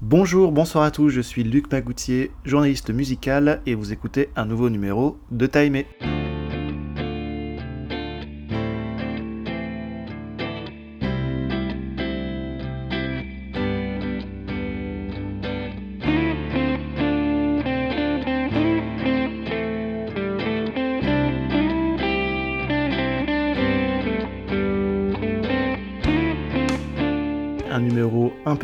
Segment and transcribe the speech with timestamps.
[0.00, 4.70] Bonjour, bonsoir à tous, je suis Luc Magoutier, journaliste musical, et vous écoutez un nouveau
[4.70, 5.88] numéro de Timé.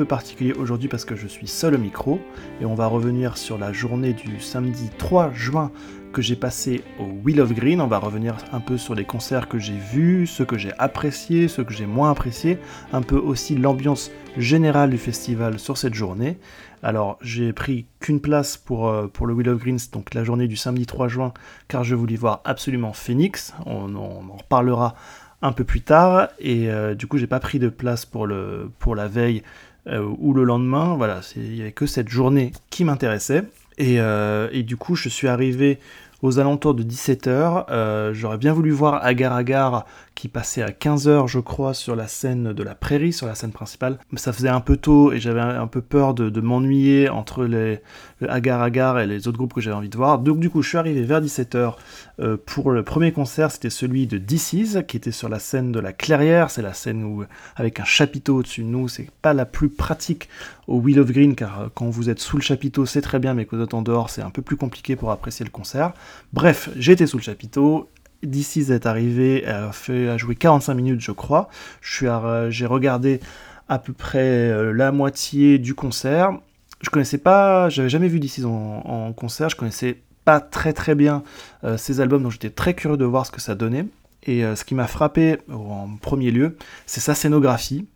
[0.04, 2.20] Particulier aujourd'hui parce que je suis seul au micro
[2.60, 5.70] et on va revenir sur la journée du samedi 3 juin
[6.14, 7.80] que j'ai passé au Wheel of Green.
[7.80, 11.48] On va revenir un peu sur les concerts que j'ai vus, ceux que j'ai appréciés,
[11.48, 12.58] ceux que j'ai moins appréciés,
[12.92, 16.38] un peu aussi l'ambiance générale du festival sur cette journée.
[16.84, 20.46] Alors j'ai pris qu'une place pour, euh, pour le Wheel of Greens, donc la journée
[20.46, 21.32] du samedi 3 juin,
[21.66, 23.52] car je voulais voir absolument Phoenix.
[23.66, 24.94] On, en reparlera
[25.42, 28.70] un peu plus tard et euh, du coup j'ai pas pris de place pour, le,
[28.78, 29.42] pour la veille
[29.86, 30.94] ou le lendemain.
[30.96, 33.44] Voilà, il n'y avait que cette journée qui m'intéressait.
[33.78, 35.78] Et, euh, et, du coup je suis arrivé
[36.22, 37.66] aux alentours de 17h.
[37.70, 42.06] Euh, j'aurais bien voulu voir Agar Agar qui passait à 15h, je crois, sur la
[42.06, 43.98] scène de la prairie, sur la scène principale.
[44.12, 47.80] Mais ça faisait un peu tôt et j'avais un peu peur de, m'ennuyer entre les,
[48.20, 50.18] le Agar Agar et les autres groupes que j'avais envie de voir.
[50.18, 51.74] Donc, du coup, je suis arrivé vers 17h
[52.20, 53.50] euh, pour le premier concert.
[53.50, 56.50] C'était celui de DC's qui était sur la scène de la Clairière.
[56.50, 57.24] C'est la scène où,
[57.56, 60.28] avec un chapiteau au-dessus de nous, c'est pas la plus pratique
[60.66, 63.34] au Wheel of Green car euh, quand vous êtes sous le chapiteau, c'est très bien,
[63.34, 65.92] mais quand vous êtes en dehors, c'est un peu plus compliqué pour apprécier le concert.
[66.32, 67.88] Bref, j'étais sous le chapiteau,
[68.26, 71.48] DC's est arrivé, elle a, fait, a joué 45 minutes, je crois.
[71.80, 73.20] J'ai regardé
[73.68, 76.38] à peu près euh, la moitié du concert.
[76.80, 81.22] Je connaissais pas, j'avais jamais vu DC's en, concert, je connaissais pas très très bien
[81.64, 83.86] euh, ces albums, donc j'étais très curieux de voir ce que ça donnait.
[84.24, 87.86] Et euh, ce qui m'a frappé en premier lieu, c'est sa scénographie.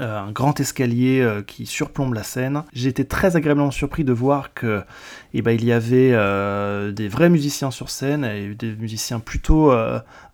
[0.00, 2.64] Euh, un grand escalier euh, qui surplombe la scène.
[2.72, 4.82] J'ai été très agréablement surpris de voir que
[5.32, 9.72] eh ben, il y avait euh, des vrais musiciens sur scène, et des musiciens plutôt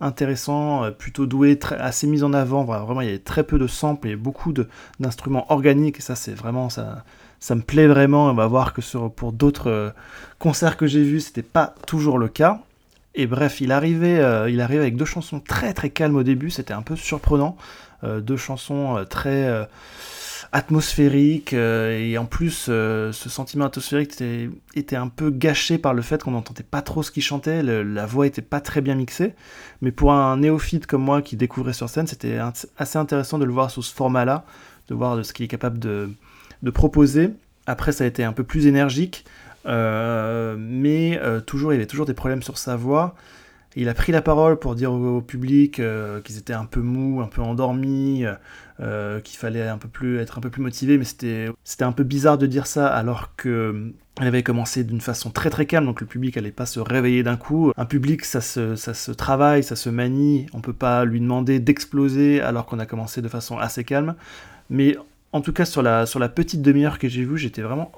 [0.01, 2.63] intéressants, plutôt doués, assez mis en avant.
[2.63, 4.53] Vraiment, il y avait très peu de samples et beaucoup
[4.99, 7.03] d'instruments organiques, ça, c'est vraiment ça.
[7.39, 9.93] Ça me plaît vraiment, on va voir que pour d'autres
[10.39, 12.61] concerts que j'ai vus, c'était pas toujours le cas.
[13.15, 14.19] Et bref, il arrivait,
[14.51, 17.55] il arrivait avec deux chansons très très calmes au début, c'était un peu surprenant.
[18.03, 19.63] Euh, deux chansons euh, très euh,
[20.51, 24.21] atmosphériques et en plus ce sentiment atmosphérique
[24.75, 28.05] était, un peu gâché par le fait qu'on n'entendait pas trop ce qu'il chantait, la
[28.05, 29.33] voix était pas très bien mixée,
[29.81, 32.37] mais pour un néophyte comme moi qui découvrait sur scène, c'était
[32.77, 34.45] assez intéressant de le voir sous ce format-là,
[34.89, 36.11] de voir de ce qu'il est capable de,
[36.71, 37.31] proposer.
[37.65, 39.25] Après, ça a été un peu plus énergique,
[39.65, 43.15] mais toujours, il y avait toujours des problèmes sur sa voix.
[43.75, 47.21] Il a pris la parole pour dire au, public euh, qu'ils étaient un peu mous,
[47.21, 48.23] un peu endormis,
[48.79, 51.49] euh, qu'il fallait être un peu plus motivé, mais c'était,
[51.81, 55.65] un peu bizarre de dire ça alors que elle avait commencé d'une façon très très
[55.65, 57.71] calme, donc le public n'allait pas se réveiller d'un coup.
[57.77, 62.67] Un public, ça se, travaille, ça se manie, on peut pas lui demander d'exploser alors
[62.67, 64.15] qu'on a commencé de façon assez calme.
[64.69, 64.97] Mais
[65.31, 67.91] en tout cas, sur la, sur la petite demi-heure que j'ai vue, j'étais vraiment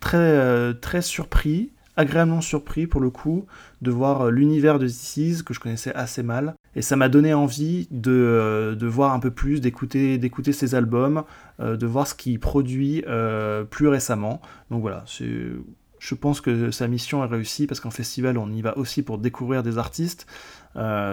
[0.00, 3.46] très, euh, très surpris agréablement surpris pour le coup
[3.82, 6.54] de voir euh, l'univers de This que je connaissais assez mal.
[6.76, 10.74] Et ça m'a donné envie de, euh, de, voir un peu plus, d'écouter, d'écouter ses
[10.74, 11.24] albums,
[11.60, 13.04] euh, de voir ce qu'il produit
[13.70, 14.40] plus récemment.
[14.70, 18.76] Donc voilà, je pense que sa mission est réussie parce qu'en festival on y va
[18.78, 20.26] aussi pour découvrir des artistes,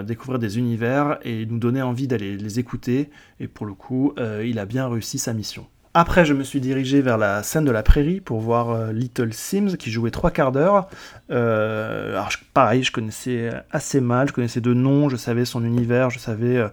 [0.06, 3.10] découvrir des univers et nous donner envie d'aller les écouter.
[3.40, 5.68] Et pour le coup, il a bien réussi sa mission.
[6.00, 9.34] Après, je me suis dirigé vers la scène de la prairie pour voir euh, Little
[9.34, 10.88] Sims qui jouait trois quarts d'heure.
[11.32, 12.22] Euh,
[12.54, 16.64] pareil, je connaissais assez mal, je connaissais de nom, je savais son univers, je savais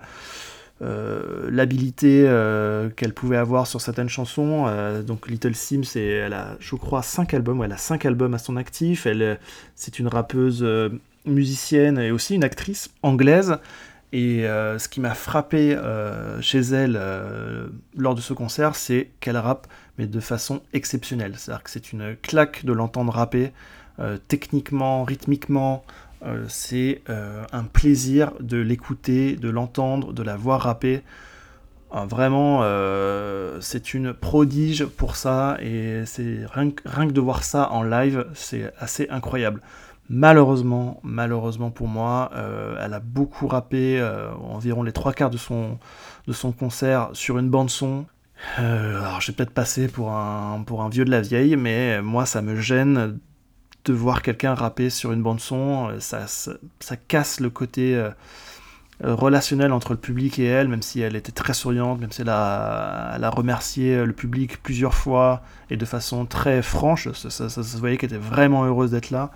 [0.83, 2.29] euh, l'habilité
[2.97, 4.67] qu'elle pouvait avoir sur certaines chansons.
[5.07, 7.65] donc, Little Sims, elle a, je crois, cinq albums.
[7.65, 9.06] elle a cinq albums à son actif.
[9.06, 9.39] Elle,
[9.75, 10.62] c'est une rappeuse
[11.25, 13.56] musicienne et aussi une actrice anglaise.
[14.16, 17.66] Et euh, ce qui m'a frappé euh, chez elle euh,
[17.97, 19.66] lors de ce concert, c'est qu'elle rappe,
[19.98, 21.34] mais de façon exceptionnelle.
[21.36, 23.52] C'est-à-dire que c'est une claque de l'entendre rapper,
[24.28, 25.84] techniquement, rythmiquement.
[26.49, 31.02] c'est un plaisir de l'écouter, de l'entendre, de la voir rapper.
[31.93, 32.62] vraiment,
[33.60, 38.72] c'est une prodige pour ça, et c'est rien que de voir ça en live, c'est
[38.78, 39.60] assez incroyable.
[40.11, 45.39] Malheureusement, malheureusement pour moi, euh, elle a beaucoup rappé, euh, environ les trois quarts de
[45.39, 45.79] son,
[46.27, 48.05] de son concert sur une bande son.
[48.59, 52.27] Euh, alors j'ai peut-être passé pour un, pour un vieux de la vieille, mais moi
[52.27, 53.19] ça me gêne
[53.87, 58.03] de voir quelqu'un rapper sur une bande son, ça, ça, casse le côté
[59.03, 62.31] relationnel entre le public et elle, même si elle était très souriante, même si elle
[62.31, 67.11] a, elle a remercié le public plusieurs fois et de façon très franche.
[67.12, 69.31] Ça, ça, ça se voyait qu'elle était vraiment heureuse d'être là.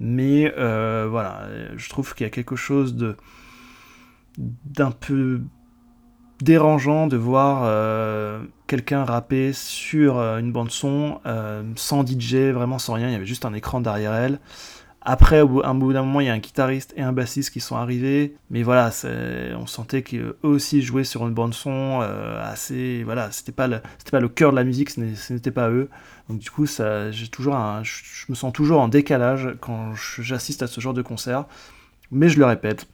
[0.00, 2.96] Mais voilà, je trouve qu'il y a quelque chose
[4.36, 5.40] d'un peu
[6.42, 12.78] dérangeant de voir euh, quelqu'un rapper sur euh, une bande son euh, sans DJ, vraiment
[12.78, 14.38] sans rien, il y avait juste un écran derrière elle.
[15.00, 17.76] Après, au bout, d'un moment, il y a un guitariste et un bassiste qui sont
[17.76, 18.90] arrivés, mais voilà,
[19.56, 22.00] on sentait qu'eux aussi jouaient sur une bande son
[22.42, 23.80] assez, voilà, c'était pas le,
[24.10, 25.88] pas le cœur de la musique, ce n'était pas eux.
[26.28, 30.80] Donc du coup, ça, toujours, je me sens toujours en décalage quand j'assiste à ce
[30.80, 31.46] genre de concert.
[32.10, 32.86] Mais je le répète,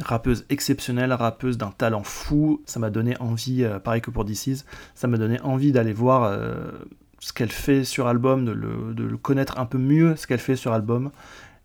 [0.00, 2.62] rappeuse exceptionnelle, rappeuse d'un talent fou.
[2.66, 6.24] Ça m'a donné envie, euh, pareil que pour DC's, ça m'a donné envie d'aller voir
[6.24, 6.70] euh,
[7.20, 10.72] ce qu'elle fait sur album, de le, connaître un peu mieux ce qu'elle fait sur
[10.72, 11.10] album.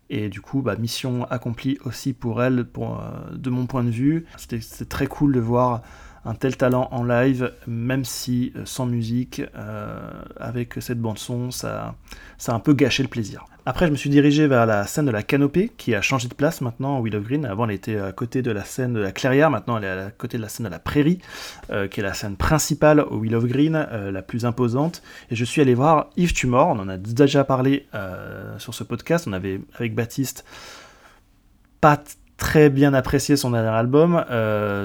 [0.08, 3.90] Et du coup, bah, mission accomplie aussi pour elle, pour, euh, de mon point de
[3.90, 4.26] vue.
[4.36, 5.82] C'était très cool de voir
[6.26, 9.42] un tel talent en live, même si sans musique,
[10.38, 11.94] avec cette bande son, ça,
[12.38, 13.44] ça a un peu gâché le plaisir.
[13.68, 16.34] Après, je me suis dirigé vers la scène de la canopée, qui a changé de
[16.34, 17.44] place maintenant au Willow Green.
[17.44, 20.10] Avant, elle était à côté de la scène de la clairière, maintenant elle est à
[20.12, 21.18] côté de la scène de la prairie,
[21.70, 25.02] euh, qui est la scène principale au Willow Green, euh, la plus imposante.
[25.32, 28.84] Et je suis allé voir Yves Tumor, on en a déjà parlé euh, sur ce
[28.84, 30.44] podcast, on avait, avec Baptiste,
[31.80, 32.00] pas
[32.36, 34.24] très bien apprécié son dernier album,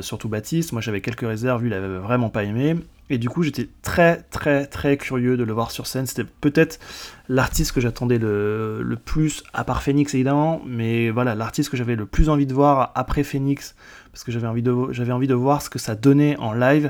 [0.01, 0.71] surtout Baptiste.
[0.71, 2.77] Moi j'avais quelques réserves, lui il avait vraiment pas aimé.
[3.11, 6.05] Et du coup, j'étais très, très, très curieux de le voir sur scène.
[6.05, 6.79] C'était peut-être
[7.27, 12.05] l'artiste que j'attendais le, plus, à part Phoenix évidemment, mais voilà, l'artiste que j'avais le
[12.05, 13.75] plus envie de voir après Phoenix,
[14.13, 16.89] parce que j'avais envie, de, voir ce que ça donnait en live.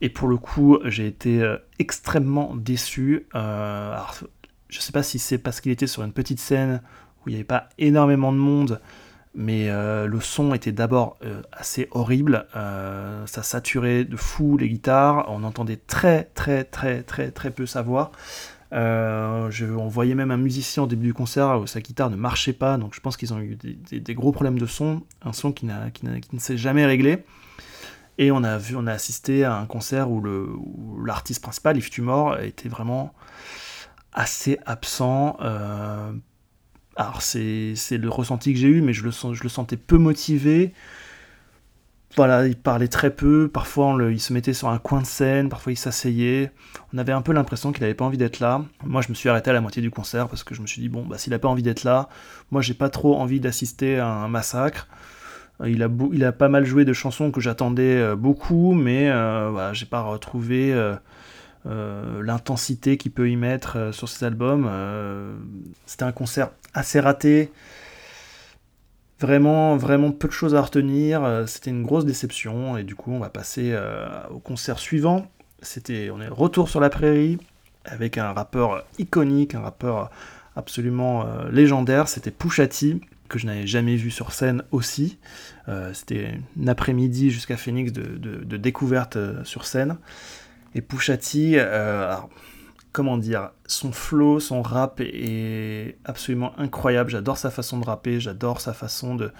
[0.00, 3.28] Et pour le coup, j'ai été euh, extrêmement déçu.
[3.36, 3.96] Euh,
[4.68, 6.82] je sais pas si c'est parce qu'il était sur une petite scène
[7.24, 8.80] où il n'y avait pas énormément de monde,
[9.34, 14.68] mais euh, le son était d'abord euh, assez horrible, euh, ça saturait de fou les
[14.68, 18.12] guitares, on entendait très très très très très peu sa voix.
[18.72, 22.76] On voyait même un musicien au début du concert où sa guitare ne marchait pas,
[22.76, 26.38] donc je pense qu'ils ont eu des, gros problèmes de son, un son qui, ne
[26.38, 27.24] s'est jamais réglé.
[28.18, 32.40] Et on a vu, on a assisté à un concert où l'artiste principal, Yves Tumor,
[32.40, 33.14] était vraiment
[34.12, 35.36] assez absent
[36.96, 40.72] alors c'est le ressenti que j'ai eu, mais je le, je le sentais peu motivé.
[42.16, 45.72] Voilà, il parlait très peu, parfois il se mettait sur un coin de scène, parfois
[45.72, 46.52] il s'asseyait.
[46.92, 48.64] On avait un peu l'impression qu'il n'avait pas envie d'être là.
[48.84, 50.80] Moi je me suis arrêté à la moitié du concert parce que je me suis
[50.80, 52.08] dit, bon, bah, s'il n'a pas envie d'être là,
[52.52, 54.86] moi j'ai pas trop envie d'assister à un massacre.
[55.64, 59.50] Il a, il a pas mal joué de chansons que j'attendais euh, beaucoup, mais euh,
[59.52, 60.96] voilà, j'ai pas retrouvé euh,
[61.66, 64.66] euh, l'intensité qu'il peut y mettre euh, sur ses albums.
[64.68, 65.34] Euh,
[65.86, 67.50] c'était un concert assez raté.
[69.18, 71.44] Vraiment, vraiment peu de choses à retenir.
[71.46, 72.76] C'était une grosse déception.
[72.76, 73.74] Et du coup, on va passer
[74.28, 75.26] au concert suivant.
[75.62, 77.38] C'était, on est retour sur la prairie
[77.84, 80.10] avec un rappeur iconique, un rappeur
[80.56, 82.08] absolument légendaire.
[82.08, 85.16] C'était Pouchati que je n'avais jamais vu sur scène aussi.
[85.94, 89.96] C'était une après-midi jusqu'à Phoenix de découverte sur scène.
[90.74, 92.14] Et Pushati, euh,
[92.92, 97.10] comment dire, son flow, son rap est absolument incroyable.
[97.10, 99.32] J'adore sa façon de rapper, j'adore sa façon de.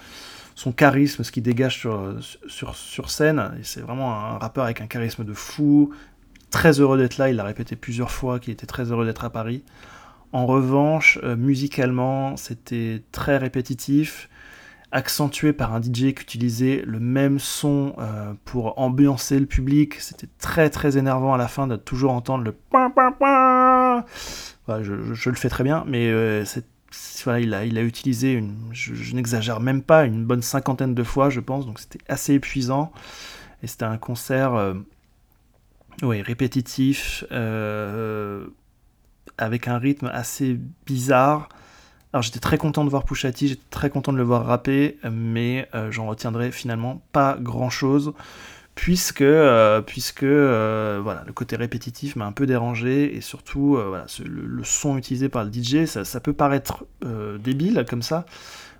[0.55, 2.17] son charisme, ce qu'il dégage sur,
[2.47, 3.59] sur, sur scène.
[3.63, 5.93] C'est vraiment un rappeur avec un charisme de fou.
[6.51, 9.31] Très heureux d'être là, il l'a répété plusieurs fois qu'il était très heureux d'être à
[9.31, 9.65] Paris.
[10.33, 14.29] En revanche, euh, musicalement, c'était très répétitif
[14.95, 19.97] accentué par un DJ qui utilisait le même son euh, pour ambiancer le public.
[20.01, 22.93] C'était très très énervant à la fin de toujours entendre le point.
[24.69, 24.93] je,
[25.31, 26.45] le fais très bien, mais euh,
[27.27, 31.41] il, a, il a utilisé, je, n'exagère même pas, une bonne cinquantaine de fois, je
[31.41, 32.93] pense, donc c'était assez épuisant.
[33.65, 34.75] Et c'était un concert euh,
[36.03, 37.25] répétitif,
[39.39, 41.49] avec un rythme assez bizarre.
[42.15, 45.69] Alors j'étais très content de voir Pushati, j'étais très content de le voir rapper, mais
[45.75, 48.13] euh, j'en retiendrai finalement pas grand chose,
[48.77, 53.77] puisque, euh, puisque euh, voilà, le côté répétitif m'a un peu dérangé, et surtout
[54.25, 56.85] le, son utilisé par le DJ, ça, peut paraître
[57.41, 58.27] débile comme ça,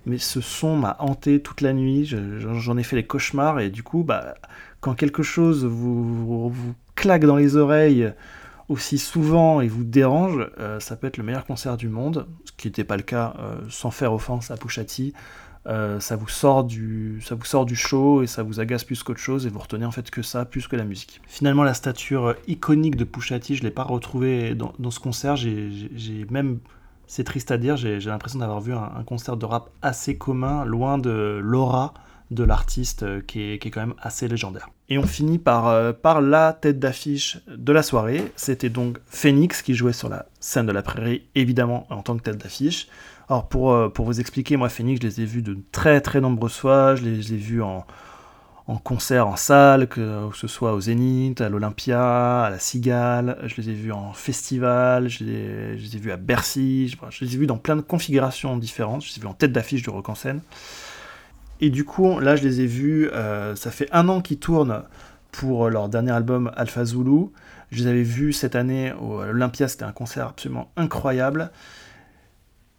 [0.05, 3.83] mais ce son m'a hanté toute la nuit, j'en ai fait des cauchemars, et du
[3.83, 4.35] coup, bah,
[4.79, 6.53] quand quelque chose vous
[6.95, 8.13] claque dans les oreilles,
[8.69, 12.51] aussi souvent et vous dérange, euh, ça peut être le meilleur concert du monde, ce
[12.57, 15.13] qui n'était pas le cas euh, sans faire offense à Pushati.
[15.67, 19.01] Euh, ça, vous sort du, ça vous sort du show et ça vous agace plus
[19.01, 21.21] qu'autre chose et vous retenez en fait que ça plus que la musique.
[21.27, 25.35] Finalement, la stature iconique de Pushati, je ne l'ai pas retrouvée dans, ce concert.
[25.35, 26.59] J'ai même,
[27.07, 30.99] c'est triste à dire, j'ai l'impression d'avoir vu un, concert de rap assez commun, loin
[30.99, 31.95] de l'aura
[32.31, 34.69] de l'artiste qui est, qui, est, quand même assez légendaire.
[34.89, 38.31] Et on finit par, par la tête d'affiche de la soirée.
[38.35, 42.23] C'était donc Phoenix qui jouait sur la scène de la prairie, évidemment en tant que
[42.23, 42.87] tête d'affiche.
[43.29, 46.55] Alors pour, pour vous expliquer, moi Phoenix, je les ai vus de très très nombreuses
[46.55, 46.95] fois.
[46.95, 47.85] Je les, je ai vus en,
[48.67, 53.61] en concert en salle, que, ce soit au Zénith, à l'Olympia, à la Cigale, je
[53.61, 57.47] les ai vus en festival, je les, ai vus à Bercy, je, les ai vus
[57.47, 60.15] dans plein de configurations différentes, je les ai vus en tête d'affiche du rock en
[60.15, 60.41] scène.
[61.61, 64.83] Et du coup, là, je les ai vus, euh, ça fait un an qu'ils tournent
[65.31, 67.27] pour leur dernier album Alpha Zulu.
[67.71, 71.51] Je les avais vus cette année au Olympia, c'était un concert absolument incroyable.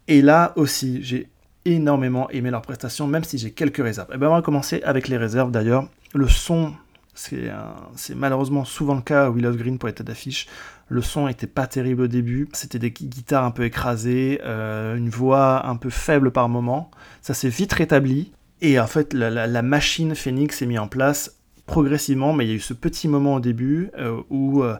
[0.09, 1.29] Et là aussi, j'ai
[1.65, 4.09] énormément aimé leur prestation, même si j'ai quelques réserves.
[4.11, 5.89] Et eh ben on va commencer avec les réserves d'ailleurs.
[6.15, 6.73] Le son,
[7.15, 10.47] c'est malheureusement souvent le cas à Will of Green pour les têtes d'affiche.
[10.89, 15.09] Le son était pas terrible au début, c'était des guitares un peu écrasées, euh, une
[15.09, 16.91] voix un peu faible par moment.
[17.23, 18.33] Ça s'est vite rétabli.
[18.61, 22.57] Et en fait, la, machine Phoenix est mise en place progressivement, mais il y a
[22.57, 24.77] eu ce petit moment au début euh, où, euh,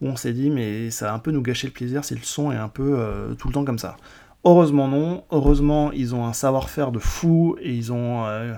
[0.00, 2.22] où on s'est dit, mais ça a un peu nous gâché le plaisir si le
[2.22, 2.96] son est un peu
[3.38, 3.96] tout le temps comme ça.
[4.44, 8.54] Heureusement non, heureusement ils ont un savoir-faire de fou et ils, ont, euh,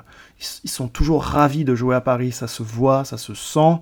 [0.62, 3.78] ils sont toujours ravis de jouer à Paris, ça se voit, ça se sent.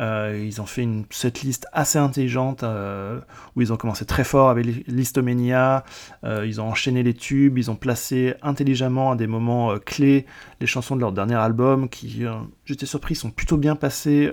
[0.00, 3.20] Euh, ils ont fait une setlist assez intelligente euh,
[3.54, 5.84] où ils ont commencé très fort avec Listomania,
[6.24, 10.26] ils ont enchaîné les tubes, ils ont placé intelligemment à des moments clés
[10.60, 12.24] les chansons de leur dernier album qui,
[12.64, 14.30] j'étais surpris, sont plutôt bien passées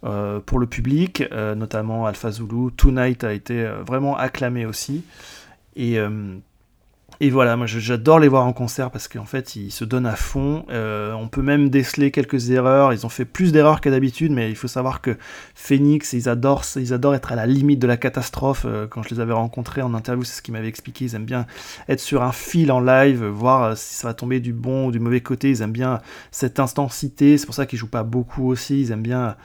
[0.00, 2.72] pour le public, notamment Alpha Zulu.
[2.76, 5.04] Tonight a été vraiment acclamé aussi.
[5.78, 6.38] Euh,
[7.20, 10.16] et voilà, moi j'adore les voir en concert parce qu'en fait ils se donnent à
[10.16, 10.66] fond.
[10.70, 12.92] Euh, on peut même déceler quelques erreurs.
[12.92, 15.16] Ils ont fait plus d'erreurs que d'habitude, mais il faut savoir que
[15.54, 18.66] Phoenix, ils adorent, ils adorent être à la limite de la catastrophe.
[18.66, 21.06] Euh, quand je les avais rencontrés en interview, c'est ce qu'ils m'avaient expliqué.
[21.06, 21.46] Ils aiment bien
[21.88, 25.00] être sur un fil en live, voir si ça va tomber du bon ou du
[25.00, 25.48] mauvais côté.
[25.50, 27.38] Ils aiment bien cette intensité.
[27.38, 28.82] C'est pour ça qu'ils jouent pas beaucoup aussi.
[28.82, 29.36] Ils aiment bien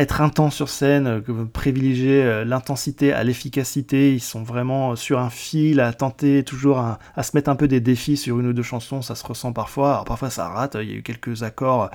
[0.00, 4.14] être intense sur scène, euh, privilégier euh, l'intensité à l'efficacité.
[4.14, 7.80] Ils sont vraiment sur un fil à tenter toujours à, se mettre un peu des
[7.80, 9.02] défis sur une ou deux chansons.
[9.02, 9.92] Ça se ressent parfois.
[9.92, 10.76] Alors parfois ça rate.
[10.80, 11.90] Il y a eu quelques accords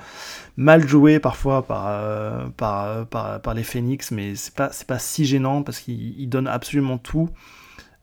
[0.56, 3.06] mal joués parfois par, euh, par,
[3.40, 7.28] par, les Phoenix, mais c'est pas, pas si gênant parce qu'ils donnent absolument tout.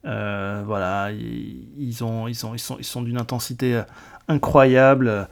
[0.03, 3.81] voilà, ils, ont, ils, sont, ils ils sont d'une intensité
[4.27, 5.27] incroyable.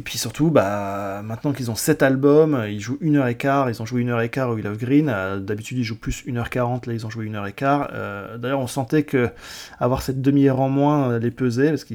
[0.00, 4.02] Et puis surtout, bah, maintenant qu'ils ont 7 albums, ils jouent 1h15, ils ont joué
[4.02, 7.28] 1h15 au Will of Green, euh, d'habitude ils jouent plus 1h40, là ils ont joué
[7.28, 7.88] 1h15.
[7.92, 9.28] Euh, d'ailleurs on sentait que
[9.78, 11.92] avoir cette demi-heure en moins euh, les pesait, parce que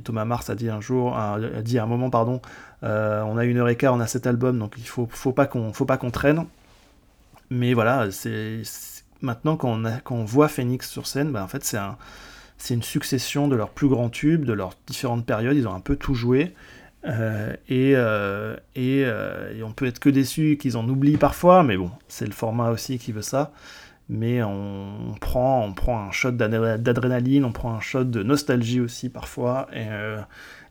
[0.00, 2.40] Thomas Mars a dit un jour, a, dit à un moment, on
[2.82, 6.44] a 1h15, on a 7 albums, donc il faut, faut pas qu'on traîne.
[7.48, 8.06] Mais voilà,
[9.22, 11.96] maintenant qu'on on voit Phoenix sur scène, bah, en c'est un,
[12.68, 15.96] une succession de leurs plus grands tubes, de leurs différentes périodes, ils ont un peu
[15.96, 16.54] tout joué.
[17.06, 21.76] Euh, et, euh, euh, et, on peut être que déçu qu'ils en oublient parfois, mais
[21.76, 23.52] bon, c'est le format aussi qui veut ça.
[24.08, 29.08] Mais on, prend, on prend un shot d'adrénaline, on prend un shot de nostalgie aussi
[29.08, 29.68] parfois.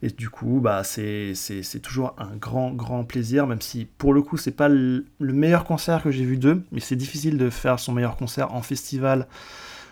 [0.01, 1.33] Et, du coup, bah, c'est
[1.81, 6.03] toujours un grand, grand plaisir, même si pour le coup, c'est pas le meilleur concert
[6.03, 9.25] que j'ai vu d'eux, mais c'est difficile de faire son meilleur concert en festival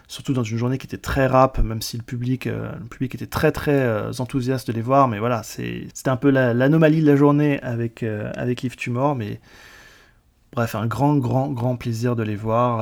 [0.08, 3.16] surtout dans une journée qui était très rap, même si le public, euh, le public
[3.16, 5.08] était très très euh, enthousiaste de les voir.
[5.08, 9.16] Mais voilà, c'était un peu l'anomalie de la journée avec, euh, avec Yves Tumor.
[9.16, 9.40] Mais
[10.54, 12.82] bref, un grand, grand, grand plaisir de les voir.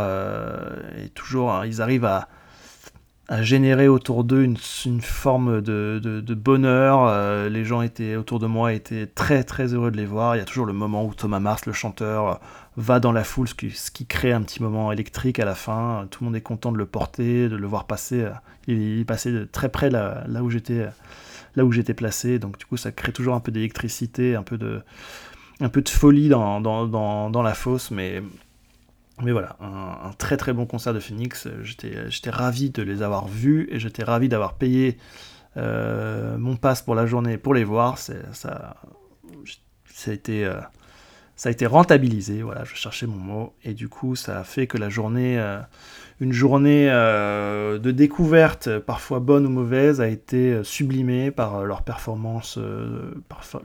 [1.03, 2.27] et toujours, hein, ils arrivent à,
[3.41, 4.55] générer autour d'eux une,
[5.01, 7.50] forme de, de, bonheur.
[7.50, 7.84] les gens
[8.20, 10.36] autour de moi étaient très très heureux de les voir.
[10.36, 12.39] Il y a toujours le moment où Thomas Mars, le chanteur,
[12.77, 16.08] va dans la foule, ce qui, crée un petit moment électrique à la fin.
[16.12, 18.27] Tout le monde est content de le porter, de le voir passer.
[18.67, 20.88] Il est passé très près là, où j'étais
[21.55, 22.38] là où j'étais placé.
[22.38, 24.82] Donc du coup, ça crée toujours un peu d'électricité, un peu de
[25.62, 28.22] un peu de folie dans, dans, dans, dans la fosse, mais
[29.24, 31.48] mais voilà, un, très très bon concert de Phoenix.
[31.62, 34.98] J'étais ravi de les avoir vus et j'étais ravi d'avoir payé
[35.55, 37.98] euh, mon passe pour la journée pour les voir.
[37.98, 38.75] Ça, ça
[40.08, 40.60] a été euh,
[41.35, 44.67] ça a été rentabilisé, voilà, je cherchais mon mot, et du coup ça a fait
[44.67, 45.59] que la journée, euh,
[46.21, 51.81] une journée euh, de découverte, parfois bonne ou mauvaise, a été euh, sublimée par leur
[51.81, 52.57] performance,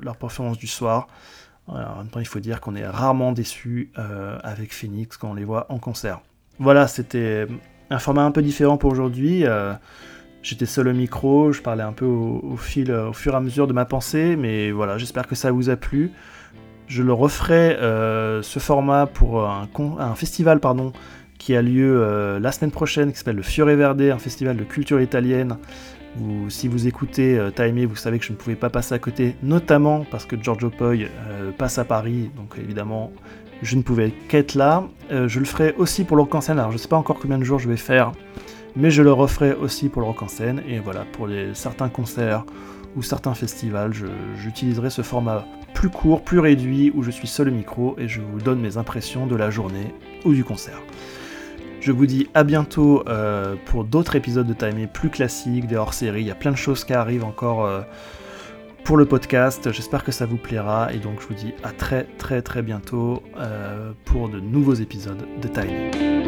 [0.02, 1.06] leur performance du soir.
[1.68, 5.44] en même temps, il faut dire qu'on est rarement déçu avec Phoenix quand on les
[5.44, 6.20] voit en concert.
[6.58, 7.46] Voilà, c'était
[7.90, 9.44] un format un peu différent pour aujourd'hui.
[10.42, 13.68] J'étais seul au micro, je parlais un peu au, fil, au fur et à mesure
[13.68, 16.10] de ma pensée, mais voilà, j'espère que ça vous a plu.
[16.90, 20.92] Je le referai euh, ce format pour un, festival pardon,
[21.38, 24.64] qui a lieu euh, la semaine prochaine, qui s'appelle le Fiore Verde, un festival de
[24.64, 25.56] culture italienne.
[26.48, 27.52] Si vous écoutez euh,
[27.86, 30.96] vous savez que je ne pouvais pas passer à côté, notamment parce que Giorgio Poi
[30.96, 33.12] euh, passe à Paris, donc évidemment
[33.62, 34.82] je ne pouvais qu'être là.
[35.10, 37.20] Je le ferai aussi pour le rock en scène, alors je ne sais pas encore
[37.20, 38.10] combien de jours je vais faire,
[38.74, 42.44] mais je le referai aussi pour le rock en scène, et voilà, pour certains concerts
[42.96, 43.92] ou certains festivals,
[44.42, 45.44] j'utiliserai ce format
[45.80, 48.76] plus court, plus réduit, où je suis seul au micro et je vous donne mes
[48.76, 49.94] impressions de la journée
[50.26, 50.78] ou du concert.
[51.80, 56.20] Je vous dis à bientôt euh, pour d'autres épisodes de Timey plus classiques, des hors-séries.
[56.20, 57.80] Il y a plein de choses qui arrivent encore euh,
[58.84, 59.72] pour le podcast.
[59.72, 60.92] J'espère que ça vous plaira.
[60.92, 65.26] Et donc je vous dis à très très très bientôt euh, pour de nouveaux épisodes
[65.40, 66.19] de Timey.